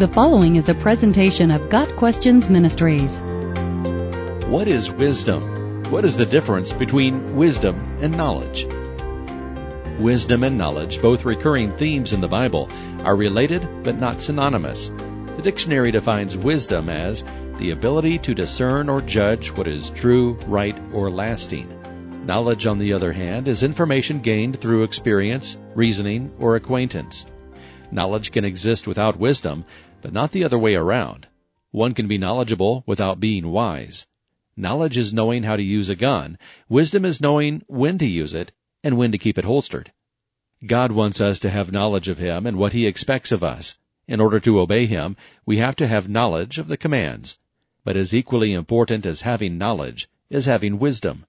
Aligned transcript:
The 0.00 0.08
following 0.08 0.56
is 0.56 0.70
a 0.70 0.74
presentation 0.74 1.50
of 1.50 1.68
Got 1.68 1.94
Questions 1.96 2.48
Ministries. 2.48 3.20
What 4.46 4.66
is 4.66 4.90
wisdom? 4.90 5.82
What 5.90 6.06
is 6.06 6.16
the 6.16 6.24
difference 6.24 6.72
between 6.72 7.36
wisdom 7.36 7.98
and 8.00 8.16
knowledge? 8.16 8.66
Wisdom 9.98 10.42
and 10.42 10.56
knowledge, 10.56 11.02
both 11.02 11.26
recurring 11.26 11.70
themes 11.72 12.14
in 12.14 12.22
the 12.22 12.28
Bible, 12.28 12.70
are 13.04 13.14
related 13.14 13.68
but 13.82 13.98
not 13.98 14.22
synonymous. 14.22 14.88
The 15.36 15.42
dictionary 15.42 15.90
defines 15.90 16.34
wisdom 16.34 16.88
as 16.88 17.22
the 17.58 17.72
ability 17.72 18.20
to 18.20 18.34
discern 18.34 18.88
or 18.88 19.02
judge 19.02 19.50
what 19.50 19.68
is 19.68 19.90
true, 19.90 20.38
right, 20.46 20.78
or 20.94 21.10
lasting. 21.10 21.68
Knowledge, 22.24 22.66
on 22.66 22.78
the 22.78 22.94
other 22.94 23.12
hand, 23.12 23.48
is 23.48 23.62
information 23.62 24.20
gained 24.20 24.58
through 24.60 24.84
experience, 24.84 25.58
reasoning, 25.74 26.32
or 26.38 26.56
acquaintance. 26.56 27.26
Knowledge 27.92 28.30
can 28.30 28.44
exist 28.44 28.86
without 28.86 29.18
wisdom, 29.18 29.64
but 30.00 30.12
not 30.12 30.30
the 30.30 30.44
other 30.44 30.58
way 30.58 30.74
around. 30.74 31.26
One 31.72 31.92
can 31.92 32.06
be 32.06 32.18
knowledgeable 32.18 32.84
without 32.86 33.20
being 33.20 33.48
wise. 33.48 34.06
Knowledge 34.56 34.96
is 34.96 35.14
knowing 35.14 35.42
how 35.42 35.56
to 35.56 35.62
use 35.62 35.88
a 35.88 35.96
gun. 35.96 36.38
Wisdom 36.68 37.04
is 37.04 37.20
knowing 37.20 37.62
when 37.66 37.98
to 37.98 38.06
use 38.06 38.34
it 38.34 38.52
and 38.84 38.96
when 38.96 39.10
to 39.12 39.18
keep 39.18 39.38
it 39.38 39.44
holstered. 39.44 39.92
God 40.66 40.92
wants 40.92 41.20
us 41.20 41.38
to 41.40 41.50
have 41.50 41.72
knowledge 41.72 42.08
of 42.08 42.18
Him 42.18 42.46
and 42.46 42.58
what 42.58 42.72
He 42.72 42.86
expects 42.86 43.32
of 43.32 43.42
us. 43.42 43.78
In 44.06 44.20
order 44.20 44.38
to 44.40 44.60
obey 44.60 44.86
Him, 44.86 45.16
we 45.46 45.56
have 45.56 45.76
to 45.76 45.86
have 45.86 46.08
knowledge 46.08 46.58
of 46.58 46.68
the 46.68 46.76
commands. 46.76 47.38
But 47.84 47.96
as 47.96 48.14
equally 48.14 48.52
important 48.52 49.06
as 49.06 49.22
having 49.22 49.56
knowledge 49.58 50.08
is 50.28 50.44
having 50.44 50.78
wisdom. 50.78 51.26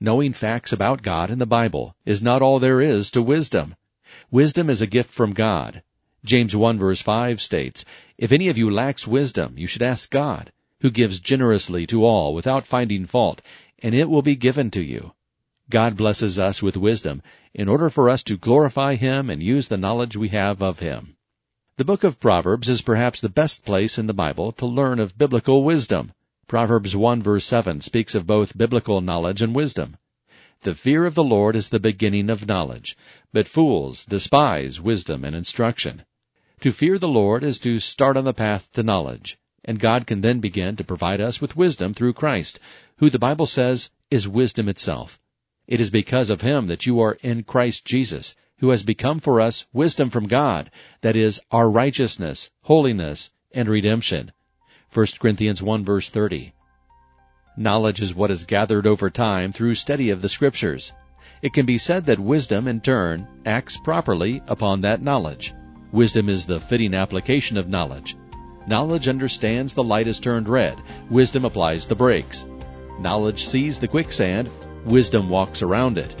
Knowing 0.00 0.32
facts 0.32 0.72
about 0.72 1.02
God 1.02 1.30
and 1.30 1.40
the 1.40 1.46
Bible 1.46 1.94
is 2.04 2.22
not 2.22 2.42
all 2.42 2.58
there 2.58 2.80
is 2.80 3.10
to 3.12 3.22
wisdom. 3.22 3.76
Wisdom 4.30 4.68
is 4.68 4.82
a 4.82 4.86
gift 4.86 5.10
from 5.10 5.32
God. 5.32 5.82
James 6.24 6.56
1 6.56 6.78
verse 6.78 7.00
5 7.00 7.40
states, 7.40 7.84
If 8.18 8.32
any 8.32 8.48
of 8.48 8.58
you 8.58 8.70
lacks 8.70 9.06
wisdom, 9.06 9.58
you 9.58 9.66
should 9.66 9.82
ask 9.82 10.10
God, 10.10 10.52
who 10.80 10.90
gives 10.90 11.20
generously 11.20 11.86
to 11.86 12.04
all 12.04 12.34
without 12.34 12.66
finding 12.66 13.06
fault, 13.06 13.42
and 13.80 13.94
it 13.94 14.08
will 14.08 14.22
be 14.22 14.36
given 14.36 14.70
to 14.72 14.82
you. 14.82 15.12
God 15.68 15.96
blesses 15.96 16.38
us 16.38 16.62
with 16.62 16.76
wisdom 16.76 17.22
in 17.52 17.68
order 17.68 17.90
for 17.90 18.08
us 18.08 18.22
to 18.24 18.36
glorify 18.36 18.94
Him 18.94 19.30
and 19.30 19.42
use 19.42 19.68
the 19.68 19.76
knowledge 19.76 20.16
we 20.16 20.28
have 20.28 20.62
of 20.62 20.78
Him. 20.78 21.16
The 21.76 21.84
book 21.84 22.04
of 22.04 22.20
Proverbs 22.20 22.68
is 22.68 22.82
perhaps 22.82 23.20
the 23.20 23.28
best 23.28 23.64
place 23.64 23.98
in 23.98 24.06
the 24.06 24.14
Bible 24.14 24.52
to 24.52 24.66
learn 24.66 24.98
of 24.98 25.18
biblical 25.18 25.64
wisdom. 25.64 26.12
Proverbs 26.46 26.96
1 26.96 27.22
verse 27.22 27.44
7 27.44 27.80
speaks 27.80 28.14
of 28.14 28.26
both 28.26 28.56
biblical 28.56 29.00
knowledge 29.00 29.42
and 29.42 29.54
wisdom. 29.54 29.96
The 30.62 30.74
fear 30.74 31.06
of 31.06 31.14
the 31.14 31.22
Lord 31.22 31.54
is 31.54 31.68
the 31.68 31.78
beginning 31.78 32.30
of 32.30 32.48
knowledge, 32.48 32.96
but 33.32 33.46
fools 33.46 34.04
despise 34.04 34.80
wisdom 34.80 35.24
and 35.24 35.36
instruction. 35.36 36.04
To 36.60 36.72
fear 36.72 36.98
the 36.98 37.08
Lord 37.08 37.44
is 37.44 37.58
to 37.60 37.78
start 37.78 38.16
on 38.16 38.24
the 38.24 38.32
path 38.32 38.72
to 38.72 38.82
knowledge, 38.82 39.38
and 39.64 39.78
God 39.78 40.06
can 40.06 40.22
then 40.22 40.40
begin 40.40 40.74
to 40.76 40.84
provide 40.84 41.20
us 41.20 41.40
with 41.40 41.56
wisdom 41.56 41.92
through 41.92 42.14
Christ, 42.14 42.58
who 42.96 43.10
the 43.10 43.18
Bible 43.18 43.46
says 43.46 43.90
is 44.10 44.26
wisdom 44.26 44.68
itself. 44.68 45.20
It 45.66 45.80
is 45.80 45.90
because 45.90 46.30
of 46.30 46.40
Him 46.40 46.66
that 46.68 46.86
you 46.86 47.00
are 47.00 47.18
in 47.22 47.42
Christ 47.42 47.84
Jesus, 47.84 48.34
who 48.58 48.70
has 48.70 48.82
become 48.82 49.20
for 49.20 49.40
us 49.40 49.66
wisdom 49.72 50.08
from 50.08 50.26
God, 50.26 50.70
that 51.02 51.16
is, 51.16 51.40
our 51.50 51.68
righteousness, 51.68 52.50
holiness, 52.62 53.30
and 53.52 53.68
redemption. 53.68 54.32
1 54.92 55.06
Corinthians 55.18 55.62
1 55.62 55.84
verse 55.84 56.08
30. 56.08 56.52
Knowledge 57.58 58.02
is 58.02 58.14
what 58.14 58.30
is 58.30 58.44
gathered 58.44 58.86
over 58.86 59.08
time 59.08 59.50
through 59.50 59.76
study 59.76 60.10
of 60.10 60.20
the 60.20 60.28
Scriptures. 60.28 60.92
It 61.40 61.54
can 61.54 61.64
be 61.64 61.78
said 61.78 62.04
that 62.04 62.18
wisdom, 62.18 62.68
in 62.68 62.80
turn, 62.80 63.26
acts 63.46 63.78
properly 63.78 64.42
upon 64.48 64.82
that 64.82 65.00
knowledge. 65.00 65.54
Wisdom 65.90 66.28
is 66.28 66.44
the 66.44 66.60
fitting 66.60 66.92
application 66.92 67.56
of 67.56 67.68
knowledge. 67.68 68.14
Knowledge 68.66 69.08
understands 69.08 69.72
the 69.72 69.82
light 69.82 70.06
is 70.06 70.20
turned 70.20 70.50
red. 70.50 70.76
Wisdom 71.08 71.46
applies 71.46 71.86
the 71.86 71.94
brakes. 71.94 72.44
Knowledge 72.98 73.46
sees 73.46 73.78
the 73.78 73.88
quicksand. 73.88 74.50
Wisdom 74.84 75.30
walks 75.30 75.62
around 75.62 75.96
it. 75.96 76.14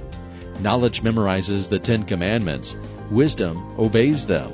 Knowledge 0.60 1.02
memorizes 1.02 1.68
the 1.68 1.78
Ten 1.78 2.04
Commandments. 2.04 2.78
Wisdom 3.10 3.74
obeys 3.78 4.24
them. 4.24 4.50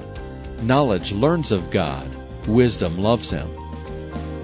Knowledge 0.63 1.13
learns 1.13 1.53
of 1.53 1.71
God. 1.71 2.09
Wisdom 2.49 2.99
loves 2.99 3.31
Him. 3.31 3.49